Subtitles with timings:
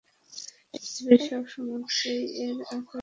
[0.71, 2.99] পৃথিবীর সব সমুদ্রই এর আওতাভুক্ত।